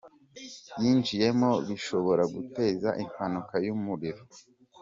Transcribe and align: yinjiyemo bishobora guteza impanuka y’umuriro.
yinjiyemo 0.81 1.49
bishobora 1.67 2.23
guteza 2.33 2.89
impanuka 3.03 3.55
y’umuriro. 3.65 4.23